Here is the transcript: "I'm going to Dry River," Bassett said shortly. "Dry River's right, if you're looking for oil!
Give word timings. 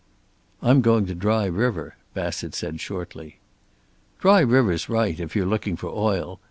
"I'm 0.63 0.81
going 0.81 1.05
to 1.05 1.13
Dry 1.13 1.45
River," 1.45 1.95
Bassett 2.15 2.55
said 2.55 2.81
shortly. 2.81 3.37
"Dry 4.19 4.39
River's 4.39 4.89
right, 4.89 5.19
if 5.19 5.35
you're 5.35 5.45
looking 5.45 5.75
for 5.77 5.89
oil! 5.89 6.39